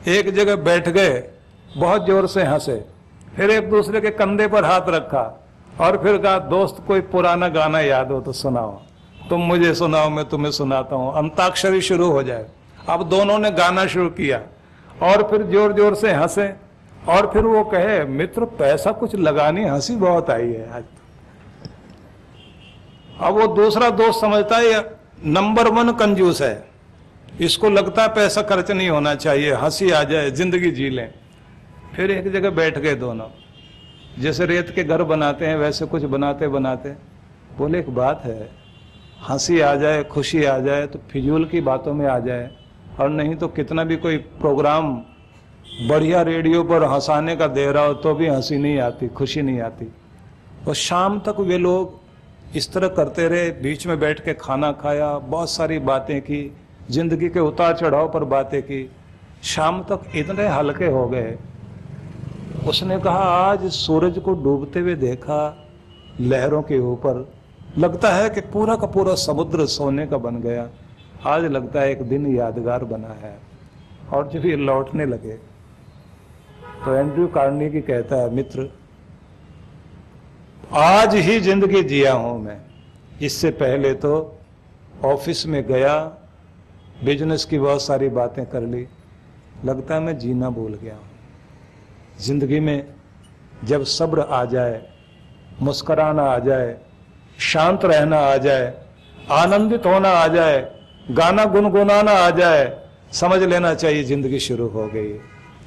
एक 0.09 0.31
जगह 0.35 0.57
बैठ 0.59 0.89
गए, 0.89 1.23
बहुत 1.69 2.07
ज़ोर 2.07 2.27
से 2.27 2.43
हंसे, 2.43 2.85
फिर 3.37 3.51
एक 3.51 3.71
दूसरे 3.71 4.01
के 4.01 4.11
कंधे 4.13 4.47
पर 4.49 4.65
हाथ 4.65 4.89
रखा 4.89 5.23
और 5.81 5.97
फिर 6.03 6.19
कहा, 6.19 6.39
दोस्त, 6.39 6.83
कोई 6.87 7.01
पुराना 7.03 7.49
गाना 7.51 7.81
याद 7.81 8.11
हो 8.13 8.21
तो 8.21 8.33
सुनाओ। 8.35 8.81
तुम 9.29 9.41
मुझे 9.43 9.75
सुनाओ, 9.75 10.09
मैं 10.11 10.25
तुम्हें 10.25 10.53
सुनाता 10.53 10.97
हूँ। 10.97 11.13
अंताक्षरी 11.15 11.81
शुरू 11.83 12.11
हो 12.11 12.23
जाए। 12.23 12.47
अब 12.89 13.09
दोनों 13.09 13.39
ने 13.39 13.51
गाना 13.53 13.87
शुरू 13.87 14.09
किया 14.11 14.41
और 15.03 15.23
फिर 15.31 15.43
ज़ोर 15.47 15.73
ज़ोर 15.73 15.95
से 15.95 16.13
हंसे 16.13 16.53
और 17.09 17.31
फिर 17.33 17.45
वो 17.45 17.63
कहे, 17.65 18.05
मित्र, 18.07 18.45
पैसा 18.59 18.93
कुछ 18.93 19.15
लगानी 19.17 19.65
हँसी 19.65 19.97
बहुत 19.99 20.31
आई 20.31 20.49
है 20.49 20.71
आज 20.73 20.85
अब 23.21 23.35
वो 23.35 23.47
दूसरा 23.47 23.89
दोस्त 23.91 24.21
समझता 24.21 24.57
है 24.57 24.81
नंबर 25.27 25.69
वन 25.69 25.93
कंजूस 25.93 26.41
है। 26.43 26.69
इसको 27.41 27.71
लगता 27.71 28.03
है 28.03 28.09
पैसा 28.09 28.43
खर्च 28.43 28.71
नहीं 28.71 28.89
होना 28.89 29.15
चाहिए, 29.15 29.53
हँसी 29.53 29.91
आ 29.91 30.03
जाए, 30.05 30.31
ज़िंदगी 30.31 30.71
जी 30.71 30.89
लें। 30.91 31.13
फिर 31.97 32.11
एक 32.11 32.33
जगह 32.33 32.51
बैठ 32.51 32.79
गए 32.79 32.95
दोनों। 32.95 33.29
जैसे 34.19 34.47
रेत 34.47 34.71
के 34.71 34.85
घर 34.85 35.03
बनाते 35.03 35.47
हैं, 35.47 35.57
वैसे 35.57 35.87
कुछ 35.87 36.03
बनाते 36.05 36.49
बनाते। 36.49 36.91
बोले, 37.59 37.79
एक 37.79 37.91
बात 37.91 38.23
है, 38.25 38.51
हँसी 39.29 39.61
आ 39.61 39.75
जाए, 39.75 40.03
खुशी 40.05 40.45
आ 40.45 40.59
जाए 40.59 40.87
तो 40.87 40.99
फिजूल 41.11 41.45
की 41.45 41.61
बातों 41.61 41.95
में 41.95 42.07
आ 42.07 42.19
जाए। 42.19 42.51
और 43.01 43.09
नहीं 43.09 43.37
तो 43.37 43.49
कितना 43.49 43.85
भी 43.85 43.97
कोई 43.97 44.17
प्रोग्राम 44.17 44.95
बढ़िया 45.89 46.23
रेडियो 46.23 46.63
पर 46.65 46.85
हंसाने 46.85 47.37
का 47.37 47.47
दे 47.47 47.71
रहा 47.73 47.85
हो 47.85 47.95
तो 47.95 48.15
भी 48.15 48.27
हँसी 48.29 48.59
नहीं 48.59 48.79
आती, 48.79 49.09
खुशी 49.09 49.43
नहीं 49.43 49.61
आती। 49.61 49.93
और 50.69 50.75
शाम 50.75 51.21
तक 51.21 51.41
वे 51.41 51.59
लोग 51.59 52.00
इस 52.57 52.73
तरह 52.73 52.89
करते 52.89 53.29
रहे, 53.29 53.51
बीच 53.51 53.87
में 53.87 54.01
बैठ 54.01 54.25
के 54.25 54.35
खाना 54.35 54.73
खाया, 54.73 55.19
बहुत 55.19 55.51
सारी 55.51 55.79
बातें 55.79 56.21
की, 56.21 56.57
ज़िंदगी 56.91 57.29
के 57.29 57.41
उतार 57.41 57.77
चढ़ाव 57.77 58.13
पर 58.13 58.25
बातें 58.25 58.63
की। 58.63 58.91
शाम 59.43 59.83
तक 59.83 60.01
इतने 60.15 60.49
हल्के 60.49 60.87
हो 60.87 61.09
गए। 61.09 61.39
उसने 62.69 63.01
कहा, 63.01 63.19
आज 63.19 63.71
सूरज 63.71 64.19
को 64.19 64.33
डूबते 64.35 64.81
हुए 64.81 64.95
देखा, 64.95 65.67
लहरों 66.21 66.63
के 66.63 66.79
ऊपर। 66.79 67.33
लगता 67.79 68.09
है 68.09 68.31
कि 68.31 68.41
पूरा 68.41 68.77
का 68.77 68.87
पूरा 68.87 69.15
समुद्र 69.15 69.67
सोने 69.67 70.07
का 70.07 70.19
बन 70.19 70.37
गया। 70.37 70.69
आज 71.27 71.45
लगता 71.45 71.81
है 71.81 71.91
एक 71.91 72.03
दिन 72.03 72.37
यादगार 72.37 72.85
बना 72.85 73.09
है। 73.09 73.39
और 74.13 74.29
जब 74.29 74.47
ये 74.47 74.57
लौटने 74.57 75.07
लगे। 75.07 75.33
तो 76.85 76.95
एंड्रयू 76.95 77.27
कार्नी 77.27 77.71
की 77.71 77.81
कहता 77.81 78.17
है, 78.17 78.35
मित्र 78.35 78.80
आज 80.71 81.15
ही 81.17 81.39
ज़िंदगी 81.41 81.83
जिया 81.83 82.13
हूँ 82.13 82.39
मैं। 82.43 82.57
इससे 83.23 83.51
पहले 83.53 83.93
तो 83.95 84.11
ऑफ़िस 85.05 85.47
में 85.47 85.63
गया, 85.67 85.97
बिज़नेस 87.05 87.45
की 87.45 87.59
बहुत 87.59 87.83
सारी 87.83 88.09
बातें 88.09 88.45
कर 88.47 88.63
ली। 88.63 88.87
लगता 89.65 89.95
है 89.95 90.01
मैं 90.01 90.17
जीना 90.19 90.51
भूल 90.51 90.75
गया 90.75 90.95
हूँ। 90.95 91.09
ज़िंदगी 92.21 92.61
में 92.61 92.87
जब 93.65 93.85
सब्र 93.85 94.21
आ 94.21 94.45
जाए, 94.45 94.81
मुस्कराना 95.61 96.23
आ 96.23 96.39
जाए, 96.39 96.77
शांत 97.41 97.85
रहना 97.85 98.19
आ 98.19 98.37
जाए, 98.37 98.73
आनंदित 99.33 99.87
होना 99.87 100.09
आ 100.09 100.27
जाए, 100.29 100.61
गाना 101.11 101.45
गुनगुनाना 101.45 102.13
आ 102.13 102.31
जाए, 102.31 102.73
समझ 103.13 103.43
लेना 103.43 103.75
चाहिए 103.75 104.05
ज़िंदगी 104.05 104.39
शुरू 104.41 104.69
हो 104.69 104.87
गई। 104.87 105.19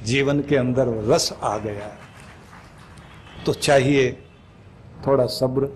जीवन 0.04 0.40
के 0.40 0.56
अंदर 0.56 0.88
रस 1.12 1.32
आ 1.42 1.56
गया। 1.58 1.96
तो 3.46 3.52
चाहिए 3.52 4.16
थोड़ा 5.06 5.26
सब्र, 5.26 5.68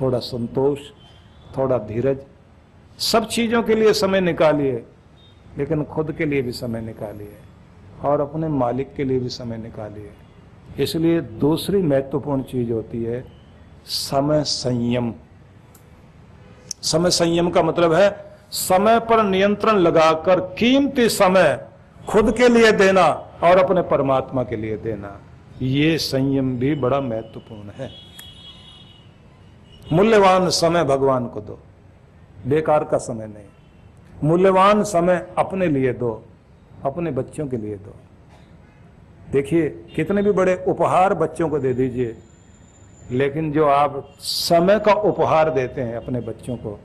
थोड़ा 0.00 0.18
संतोष, 0.18 0.78
थोड़ा 1.56 1.78
धीरज, 1.78 2.18
सब 2.98 3.26
चीज़ों 3.26 3.62
के 3.62 3.74
लिए 3.74 3.92
समय 3.92 4.20
निकालिए, 4.20 4.84
लेकिन 5.58 5.84
खुद 5.84 6.12
के 6.12 6.24
लिए 6.24 6.42
भी 6.42 6.52
समय 6.52 6.80
निकालिए 6.80 7.36
और 8.04 8.20
अपने 8.20 8.48
मालिक 8.48 8.94
के 8.94 9.04
लिए 9.04 9.18
भी 9.20 9.28
समय 9.28 9.56
निकालिए। 9.56 10.10
इसलिए 10.78 11.20
दूसरी 11.20 11.82
महत्वपूर्ण 11.82 12.42
चीज़ 12.42 12.72
होती 12.72 13.02
है 13.04 13.24
समय 13.86 14.42
संयम। 14.44 15.12
समय 16.82 17.10
संयम 17.10 17.50
का 17.50 17.62
मतलब 17.62 17.92
है 17.92 18.10
समय 18.52 18.98
पर 19.00 19.22
नियंत्रण 19.22 19.78
लगाकर 19.78 20.40
कीमती 20.58 21.08
समय 21.08 21.68
खुद 22.08 22.36
के 22.36 22.48
लिए 22.48 22.72
देना 22.72 23.06
और 23.42 23.58
अपने 23.58 23.82
परमात्मा 23.82 24.42
के 24.42 24.56
लिए 24.56 24.76
देना। 24.76 25.20
ये 25.62 25.98
संयम 25.98 26.56
भी 26.58 26.74
बड़ा 26.74 27.00
महत्वपूर्ण 27.00 27.70
है। 27.76 27.90
मूल्यवान 29.92 30.48
समय 30.48 30.84
भगवान 30.84 31.26
को 31.26 31.40
दो। 31.40 31.58
बेकार 32.46 32.84
का 32.84 32.98
समय 32.98 33.26
नहीं। 33.26 34.28
मूल्यवान 34.28 34.82
समय 34.82 35.26
अपने 35.38 35.66
लिए 35.66 35.92
दो, 35.92 36.22
अपने 36.84 37.10
बच्चों 37.10 37.46
के 37.46 37.56
लिए 37.56 37.76
दो। 37.76 37.94
देखिए, 39.32 39.68
कितने 39.96 40.22
भी 40.22 40.32
बड़े 40.32 40.64
उपहार 40.68 41.14
बच्चों 41.14 41.48
को 41.48 41.58
दे 41.58 41.72
दीजिए, 41.74 42.16
लेकिन 43.10 43.52
जो 43.52 43.66
आप 43.66 44.02
समय 44.20 44.78
का 44.78 44.92
उपहार 44.92 45.50
देते 45.50 45.80
हैं 45.80 45.96
अपने 45.96 46.20
बच्चों 46.20 46.56
को, 46.56 46.78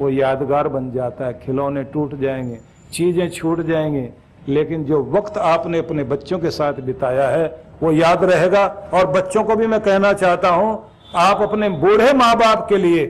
वो 0.00 0.10
यादगार 0.10 0.68
बन 0.68 0.90
जाता 0.92 1.26
है। 1.26 1.40
खिलौने 1.40 1.84
टूट 1.84 2.14
जाएँगे, 2.14 2.58
चीज़ें 2.92 3.30
छूट 3.30 3.60
जाएँगे, 3.60 4.10
लेकिन 4.48 4.84
जो 4.84 5.02
वक्त 5.04 5.38
आपने 5.38 5.78
अपने 5.78 6.04
बच्चों 6.04 6.38
के 6.38 6.50
साथ 6.50 6.74
बिताया 6.74 7.28
है, 7.28 7.46
वो 7.82 7.92
याद 7.92 8.24
रहेगा। 8.24 8.66
और 8.94 9.06
बच्चों 9.06 9.44
को 9.44 9.56
भी 9.56 9.66
मैं 9.66 9.80
कहना 9.80 10.12
चाहता 10.12 10.48
हूँ 10.48 10.84
आप 11.16 11.40
अपने 11.42 11.68
बूढ़े 11.70 12.12
माँ 12.12 12.34
बाप 12.36 12.66
के 12.68 12.76
लिए 12.76 13.06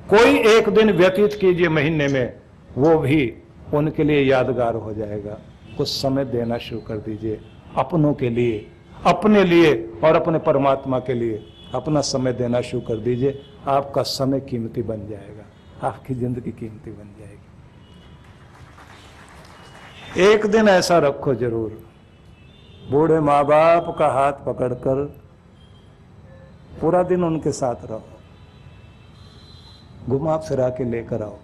कोई 0.00 0.38
एक 0.48 0.68
दिन 0.68 0.90
व्यतीत 0.92 1.34
कीजिए 1.34 1.68
महीने 1.68 2.08
में, 2.08 2.32
वो 2.78 2.98
भी 2.98 3.34
उनके 3.74 4.04
लिए 4.04 4.20
यादगार 4.22 4.74
हो 4.74 4.92
जाएगा। 4.94 5.38
कुछ 5.76 5.88
समय 5.88 6.24
देना 6.24 6.58
शुरू 6.58 6.80
कर 6.80 6.96
दीजिए 6.98 7.40
अपनों 7.78 8.14
के 8.14 8.30
लिए, 8.30 8.66
अपने 9.06 9.44
लिए 9.44 9.72
और 10.04 10.16
अपने 10.16 10.38
परमात्मा 10.40 10.98
के 10.98 11.14
लिए। 11.14 11.42
अपना 11.74 12.00
समय 12.02 12.32
देना 12.32 12.60
शुरू 12.60 12.80
कर 12.86 12.96
दीजिए, 12.96 13.42
आपका 13.66 14.02
समय 14.02 14.40
कीमती 14.40 14.82
बन 14.82 15.06
जाएगा। 15.08 15.44
आपकी 15.88 16.14
ज़िंदगी 16.14 16.50
कीमती 16.50 16.90
बन 16.90 17.08
जाएगी। 17.18 17.40
एक 20.24 20.46
दिन 20.46 20.68
ऐसा 20.68 20.98
रखो 20.98 21.34
ज़रूर। 21.34 21.70
बूढ़े 22.90 23.20
माँ 23.20 23.44
बाप 23.44 23.94
का 23.98 24.06
हाथ 24.08 24.32
पकड़कर 24.46 25.21
पूरा 26.80 27.02
दिन 27.02 27.24
उनके 27.24 27.52
साथ 27.52 27.74
रहो। 27.84 28.02
घुमा 30.08 30.36
फिरा 30.36 30.68
के 30.68 30.84
लेकर 30.84 31.22
आओ। 31.22 31.36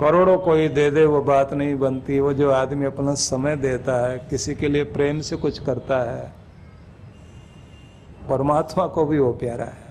करोड़ों 0.00 0.38
कोई 0.38 0.68
दे 0.68 0.90
दे, 0.90 1.04
वो 1.04 1.22
बात 1.22 1.52
नहीं 1.52 1.78
बनती। 1.78 2.20
वो 2.20 2.32
जो 2.32 2.50
आदमी 2.50 2.84
अपना 2.84 3.14
समय 3.14 3.56
देता 3.56 4.10
है, 4.10 4.18
किसी 4.18 4.54
के 4.54 4.68
लिए 4.68 4.84
प्रेम 4.84 5.20
से 5.20 5.36
कुछ 5.36 5.58
करता 5.58 5.98
है, 6.12 6.32
परमात्मा 8.30 8.86
को 8.86 9.04
भी 9.04 9.18
वो 9.18 9.32
प्यारा 9.32 9.64
है। 9.64 9.86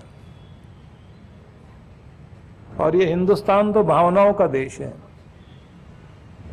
और 2.80 2.96
ये 2.96 3.06
हिंदुस्तान 3.06 3.72
तो 3.72 3.84
भावनाओं 3.84 4.32
का 4.34 4.46
देश 4.46 4.80
है। 4.80 4.94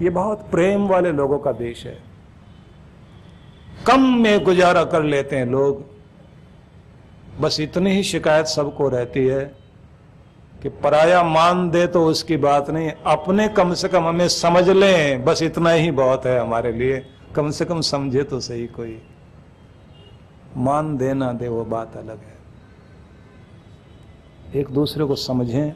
ये 0.01 0.09
बहुत 0.09 0.47
प्रेम 0.51 0.87
वाले 0.87 1.11
लोगों 1.11 1.39
का 1.39 1.51
देश 1.51 1.85
है। 1.85 2.03
कम 3.87 4.01
में 4.01 4.43
गुजारा 4.43 4.83
कर 4.83 5.03
लेते 5.03 5.35
हैं 5.35 5.45
लोग। 5.45 5.92
बस 7.43 7.59
इतनी 7.59 7.91
ही 7.91 8.03
शिकायत 8.03 8.45
सबको 8.45 8.89
रहती 8.89 9.25
है 9.27 9.43
कि 10.61 10.69
पराया 10.69 11.23
मान 11.23 11.69
दे 11.69 11.87
तो 11.87 12.05
उसकी 12.05 12.37
बात 12.37 12.69
नहीं। 12.69 12.91
अपने 13.05 13.47
कम 13.47 13.73
से 13.73 13.87
कम 13.87 14.07
हमें 14.07 14.27
समझ 14.27 14.69
लें, 14.69 15.23
बस 15.25 15.43
इतना 15.43 15.69
ही 15.69 15.91
बहुत 15.91 16.25
है 16.25 16.39
हमारे 16.39 16.71
लिए। 16.71 17.05
कम 17.35 17.49
से 17.49 17.65
कम 17.65 17.81
समझे 17.81 18.23
तो 18.23 18.39
सही 18.39 18.67
कोई। 18.67 19.01
मान 20.57 20.97
दे 20.97 21.13
ना 21.13 21.31
दे, 21.33 21.47
वो 21.47 21.63
बात 21.65 21.97
अलग 21.97 22.19
है। 22.19 22.37
एक 24.55 24.69
दूसरे 24.69 25.05
को 25.05 25.15
समझें, 25.15 25.73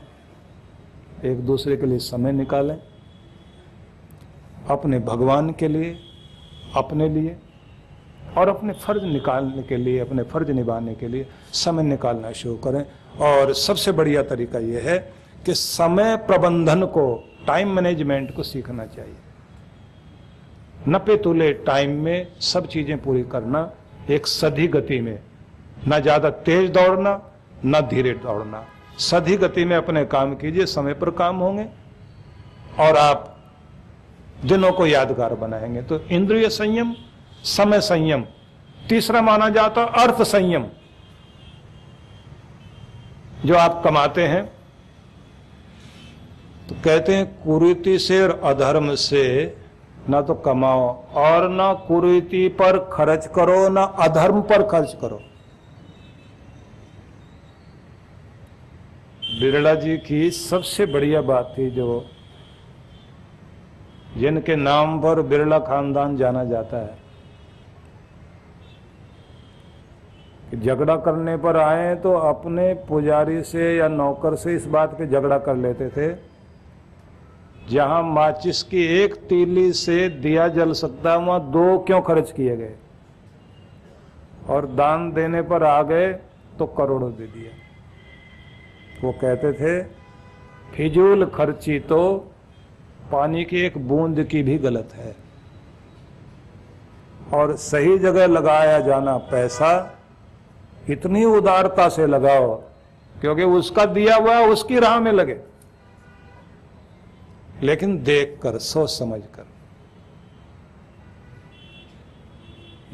एक 1.25 1.39
दूसरे 1.39 1.77
के 1.77 1.85
लिए 1.85 1.97
समय 1.97 2.31
निकालें। 2.31 2.77
अपने 4.69 4.99
भगवान 4.99 5.49
के 5.49 5.67
लिए, 5.67 5.97
अपने 6.75 7.09
लिए 7.09 7.35
और 8.37 8.49
अपने 8.49 8.73
फ़र्ज़ 8.73 9.03
निकालने 9.03 9.63
के 9.63 9.77
लिए, 9.77 9.99
अपने 9.99 10.23
फ़र्ज़ 10.23 10.51
निभाने 10.51 10.95
के 10.95 11.07
लिए 11.07 11.27
समय 11.53 11.83
निकालना 11.83 12.31
शुरू 12.31 12.55
करें। 12.55 12.85
और 13.19 13.53
सबसे 13.53 13.91
बढ़िया 13.91 14.23
तरीका 14.23 14.59
यह 14.59 14.81
है 14.83 15.13
कि 15.45 15.53
समय 15.53 16.15
प्रबंधन 16.17 16.83
को 16.83 17.29
टाइम 17.47 17.71
मैनेजमेंट 17.71 18.35
को 18.35 18.43
सीखना 18.43 18.85
चाहिए। 18.85 19.15
नपे 20.87 21.17
तुले 21.17 21.53
टाइम 21.53 21.91
में 21.91 22.27
सब 22.39 22.67
चीज़ें 22.67 23.01
पूरी 23.01 23.23
करना, 23.23 23.71
एक 24.09 24.27
सधी 24.27 24.67
गति 24.67 25.01
में। 25.01 25.19
ना 25.87 25.99
ज़्यादा 25.99 26.29
तेज 26.29 26.71
दौड़ना, 26.71 27.31
ना 27.65 27.81
धीरे 27.81 28.11
दौड़ना। 28.11 28.65
सधी 28.99 29.37
गति 29.37 29.65
में 29.65 29.75
अपने 29.75 30.05
काम 30.05 30.35
कीजिए, 30.35 30.65
समय 30.65 30.93
पर 30.93 31.09
काम 31.09 31.35
होंगे। 31.35 31.65
और 32.79 32.97
आप 32.97 33.37
दिनों 34.45 34.71
को 34.71 34.87
यादगार 34.87 35.35
बनाएँगे। 35.35 35.81
तो 35.81 35.99
इंद्रिय 35.99 36.49
संयम 36.49 36.95
समय 37.47 37.81
संयम। 37.81 38.23
तीसरा 38.89 39.21
माना 39.21 39.49
जाता 39.49 39.83
अर्थ 40.01 40.21
संयम। 40.23 40.65
जो 43.45 43.55
आप 43.55 43.81
कमाते 43.83 44.27
हैं 44.27 44.45
तो 46.69 46.75
कहते 46.75 47.15
हैं, 47.15 47.25
कुरीति 47.41 47.97
से 47.99 48.21
और 48.23 48.39
अधर्म 48.45 48.93
से 48.95 49.23
ना 50.09 50.21
तो 50.21 50.33
कमाओ, 50.35 50.87
और 51.15 51.47
ना 51.49 51.73
कुरीति 51.87 52.47
पर 52.51 52.77
खर्च 52.93 53.25
करो, 53.35 53.69
ना 53.69 53.83
अधर्म 53.83 54.41
पर 54.41 54.63
खर्च 54.63 54.97
करो। 55.01 55.19
बिरला 59.39 59.73
जी 59.75 59.97
की 59.99 60.29
सबसे 60.31 60.85
बढ़िया 60.85 61.21
बात 61.21 61.53
थी 61.57 61.69
जो, 61.71 62.05
जिनके 64.17 64.55
नाम 64.55 64.99
पर 64.99 65.21
बिरला 65.21 65.59
खानदान 65.61 66.17
जाना 66.17 66.43
जाता 66.43 66.77
है। 66.77 67.06
कि 70.51 70.57
झगड़ा 70.57 70.95
करने 70.97 71.35
पर 71.37 71.57
आए 71.57 71.95
तो 71.95 72.13
अपने 72.13 72.73
पुजारी 72.89 73.41
से 73.41 73.75
या 73.77 73.87
नौकर 73.87 74.35
से 74.35 74.55
इस 74.55 74.65
बात 74.65 74.97
पे 74.97 75.07
झगड़ा 75.07 75.37
कर 75.37 75.55
लेते 75.55 75.89
थे। 75.89 76.15
जहाँ 77.69 78.01
माचिस 78.03 78.61
की 78.63 78.83
एक 78.95 79.15
तीली 79.29 79.71
से 79.73 80.07
दिया 80.09 80.47
जल 80.47 80.71
सकता, 80.73 81.15
वहाँ 81.15 81.39
दो 81.51 81.77
क्यों 81.79 82.01
खर्च 82.01 82.31
किए 82.31 82.55
गए? 82.57 82.75
और 84.49 84.65
दान 84.65 85.11
देने 85.11 85.41
पर 85.41 85.63
आ 85.63 85.81
गए 85.83 86.11
तो 86.59 86.65
करोड़ों 86.67 87.11
दे 87.11 87.25
दिया 87.25 87.51
वो 89.03 89.11
कहते 89.11 89.51
थे, 89.53 89.81
फिजूल 90.75 91.25
खर्ची 91.25 91.79
तो 91.79 91.99
पानी 93.11 93.43
की 93.45 93.59
एक 93.61 93.77
बूंद 93.87 94.23
की 94.23 94.43
भी 94.43 94.57
गलत 94.57 94.89
है। 94.93 95.15
और 97.33 97.55
सही 97.55 97.97
जगह 97.97 98.27
लगाया 98.27 98.79
जाना 98.79 99.17
पैसा 99.17 99.69
इतनी 100.89 101.25
उदारता 101.25 101.89
से 101.89 102.07
लगाओ, 102.07 102.55
क्योंकि 103.15 103.43
उसका 103.43 103.85
दिया 103.85 104.15
हुआ 104.15 104.39
उसकी 104.39 104.79
राह 104.79 104.99
में 104.99 105.11
लगे। 105.11 105.39
लेकिन 107.63 108.03
देख 108.03 108.39
कर 108.43 108.57
सोच 108.57 108.89
समझ 108.89 109.21
कर 109.35 109.45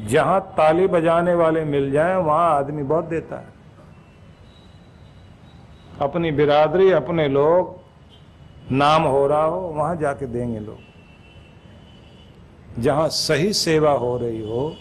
जहाँ 0.06 0.40
ताली 0.56 0.86
बजाने 0.86 1.34
वाले 1.34 1.64
मिल 1.64 1.90
जाएँ, 1.90 2.16
वहाँ 2.16 2.56
आदमी 2.56 2.82
बहुत 2.82 3.04
देता 3.04 3.36
है। 3.36 3.52
अपनी 6.00 6.30
बिरादरी, 6.32 6.90
अपने 6.90 7.28
लोग, 7.28 7.76
नाम 8.72 9.02
हो 9.02 9.26
रहा 9.26 9.44
हो, 9.44 9.60
वहाँ 9.60 9.96
जाके 9.96 10.26
देंगे 10.26 10.60
लोग। 10.60 10.78
जहाँ 12.82 13.08
सही 13.08 13.52
सेवा 13.52 13.90
हो 13.90 14.16
रही 14.18 14.40
हो, 14.40 14.76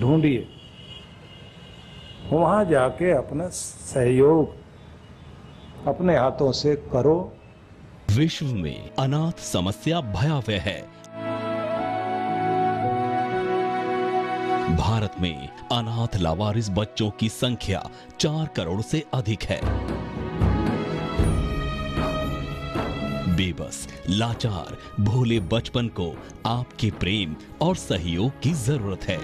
ढूंढिए। 0.00 0.48
वहाँ 2.30 2.64
जाके 2.64 3.10
अपना 3.10 3.48
सहयोग 3.48 4.54
अपने 5.86 6.16
हाथों 6.16 6.52
से 6.52 6.76
करो। 6.76 7.32
विश्व 8.16 8.46
में 8.46 8.90
अनाथ 8.98 9.40
समस्या 9.40 10.00
भयावह 10.00 10.60
है। 10.60 10.80
भारत 14.76 15.12
में 15.20 15.48
अनाथ 15.48 16.16
लावारिस 16.16 16.70
बच्चों 16.70 17.10
की 17.10 17.28
संख्या 17.28 17.90
चार 18.20 18.46
करोड़ 18.46 18.80
से 18.80 19.04
अधिक 19.14 19.42
है। 19.42 19.60
बेबस, 23.36 23.88
लाचार, 24.10 24.76
भोले 25.00 25.40
बचपन 25.40 25.88
को 25.88 26.14
आपके 26.46 26.90
प्रेम 26.90 27.36
और 27.62 27.76
सहयोग 27.76 28.40
की 28.42 28.52
ज़रूरत 28.52 29.04
है। 29.04 29.18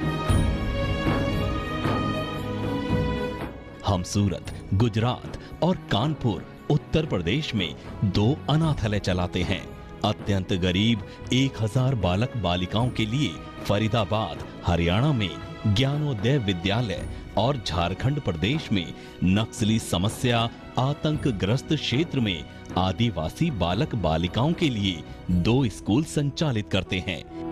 हम 3.88 4.02
सूरत 4.02 4.50
गुजरात 4.74 5.38
और 5.62 5.76
कानपुर, 5.76 6.44
उत्तर 6.70 7.06
प्रदेश 7.06 7.54
में 7.54 7.74
दो 8.04 8.26
अनाथालय 8.50 8.98
चलाते 8.98 9.42
हैं। 9.42 9.62
अत्यंत 10.04 10.52
गरीब 10.52 11.02
1000 11.32 11.94
बालक 11.94 12.36
बालिकाओं 12.36 12.90
के 12.90 13.06
लिए 13.06 13.28
फरीदाबाद, 13.64 14.44
हरियाणा 14.66 15.12
में 15.12 15.30
ज्ञानोदय 15.66 16.38
विद्यालय 16.38 17.08
और 17.38 17.62
झारखंड 17.66 18.20
प्रदेश 18.20 18.72
में 18.72 18.94
नक्सली 19.24 19.78
समस्या 19.78 20.48
आतंक 20.78 21.28
ग्रस्त 21.28 21.72
क्षेत्र 21.72 22.20
में 22.20 22.44
आदिवासी 22.78 23.50
बालक 23.50 23.94
बालिकाओं 23.94 24.52
के 24.52 24.68
लिए 24.68 25.02
दो 25.30 25.64
स्कूल 25.68 26.04
संचालित 26.04 26.68
करते 26.72 27.04
हैं। 27.06 27.47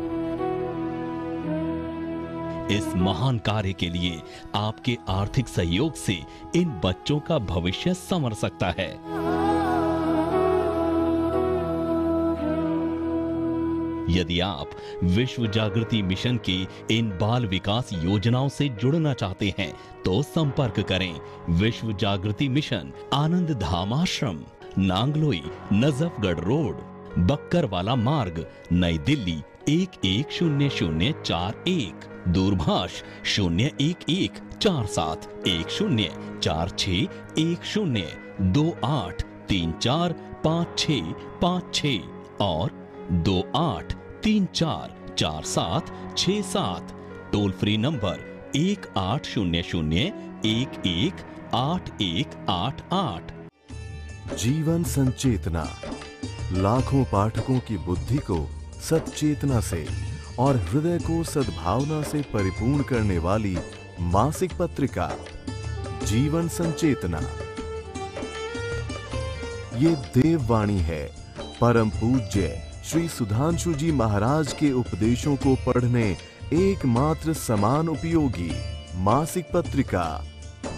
इस 2.70 2.86
महान 2.96 3.38
कार्य 3.38 3.72
के 3.72 3.88
लिए 3.90 4.20
आपके 4.54 4.96
आर्थिक 5.08 5.48
सहयोग 5.48 5.94
से 5.94 6.18
इन 6.56 6.68
बच्चों 6.84 7.18
का 7.20 7.38
भविष्य 7.38 7.94
संवर 7.94 8.32
सकता 8.34 8.74
है। 8.78 8.88
यदि 14.10 14.38
आप 14.40 14.70
विश्व 15.04 15.46
जागृति 15.46 16.02
मिशन 16.02 16.36
की 16.36 16.66
इन 16.90 17.10
बाल 17.10 17.46
विकास 17.46 17.90
योजनाओं 17.92 18.48
से 18.48 18.68
जुड़ना 18.82 19.12
चाहते 19.14 19.52
हैं 19.58 19.72
तो 20.04 20.22
संपर्क 20.22 20.80
करें 20.80 21.20
विश्व 21.50 21.92
जागृति 21.92 22.48
मिशन 22.48 22.92
आनंद 23.14 23.50
धाम 23.50 23.94
आश्रम, 23.94 24.42
नांगलोई, 24.78 25.42
नजफगढ़ 25.72 26.40
रोड 26.40 26.80
बक्कर 27.26 27.64
वाला 27.64 27.94
मार्ग, 27.94 28.46
नई 28.72 28.98
दिल्ली 28.98 29.40
एक 29.68 30.04
एक 30.04 30.32
शून्य 30.32 30.68
शून्य 30.68 31.14
चार 31.24 31.64
एक। 31.68 32.15
दूरभाष 32.28 33.02
शून्य 33.24 33.70
एक 33.80 34.10
एक 34.10 34.32
चार 34.62 34.86
सात 34.86 35.48
एक 35.48 35.68
शून्य 35.68 36.10
चार 36.42 36.68
छ 36.78 36.88
एक 37.38 37.64
शून्य 37.64 38.12
दो 38.40 38.70
आठ 38.84 39.22
तीन 39.48 39.72
चार 39.72 40.12
पाँच 40.44 40.78
छ 40.78 40.86
पाँच 41.42 41.74
छ 41.74 41.86
और 42.40 42.70
दो 43.12 43.40
आठ 43.56 43.92
तीन 44.24 44.46
चार 44.54 45.14
चार 45.18 45.42
सात 45.44 46.16
छ 46.18 46.30
सात 46.30 46.92
टोल 47.32 47.52
फ्री 47.52 47.76
नंबर 47.76 48.24
एक 48.56 48.86
आठ 48.96 49.26
शून्य 49.26 49.62
शून्य 49.62 50.00
एक 50.44 50.82
एक 50.86 51.14
आठ 51.54 52.02
एक 52.02 52.46
आठ 52.48 52.82
आठ। 52.92 53.32
जीवन 54.38 54.84
संचेतना। 54.84 55.66
लाखों 56.52 57.04
पाठकों 57.04 57.58
की 57.58 57.78
बुद्धि 57.78 58.16
को 58.16 58.46
सचेतना 58.80 59.60
से 59.60 59.86
और 60.38 60.56
हृदय 60.56 60.98
को 60.98 61.24
सद्भावना 61.24 62.02
से 62.02 62.22
परिपूर्ण 62.22 62.82
करने 62.82 63.18
वाली 63.18 63.58
मासिक 64.00 64.52
पत्रिका, 64.58 65.12
जीवन 66.04 66.48
संचेतना। 66.48 67.20
ये 69.76 70.20
देववाणी 70.20 70.78
है। 70.78 71.10
परम 71.60 71.90
पूज्य 71.90 72.72
श्री 72.84 73.08
सुधांशु 73.08 73.74
जी 73.74 73.92
महाराज 73.92 74.52
के 74.52 74.72
उपदेशों 74.72 75.36
को 75.36 75.54
पढ़ने 75.54 76.16
एकमात्र 76.52 77.32
समान 77.32 77.88
उपयोगी 77.88 78.52
मासिक 78.94 79.46
पत्रिका, 79.54 80.24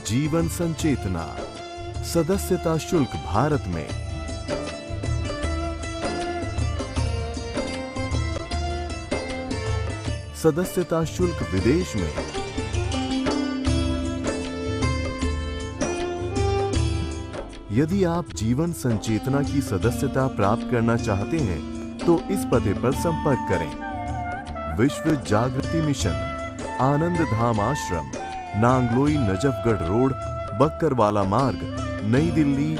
जीवन 0.07 0.49
संचेतना, 0.49 1.37
सदस्यता 2.05 2.79
शुल्क 2.79 3.09
भारत 3.09 3.65
में। 3.67 4.08
सदस्यता 10.43 11.05
शुल्क 11.05 11.39
विदेश 11.53 11.95
में। 11.97 12.13
यदि 17.73 18.03
आप 18.05 18.27
जीवन 18.35 18.73
संचेतना 18.73 19.43
की 19.43 19.61
सदस्यता 19.61 20.27
प्राप्त 20.27 20.69
करना 20.71 20.97
चाहते 20.97 21.39
हैं 21.39 21.61
तो 21.99 22.19
इस 22.31 22.45
पते 22.53 22.75
पर 22.75 22.93
संपर्क 22.99 23.49
करें। 23.49 24.77
विश्व 24.77 25.11
जागृति 25.29 25.81
मिशन, 25.81 26.15
आनंद 26.81 27.21
धाम 27.33 27.61
आश्रम, 27.61 28.11
नांगलोई 28.61 29.17
नजफगढ़ 29.17 29.87
रोड, 29.89 30.13
बक्करवाला 30.61 31.25
मार्ग, 31.25 31.61
नई 32.05 32.31
दिल्ली 32.31 32.75